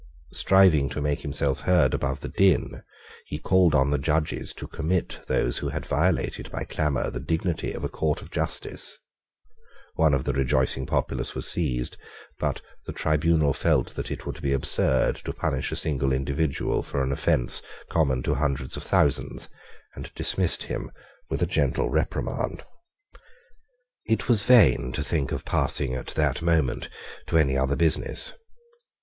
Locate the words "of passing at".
25.31-26.07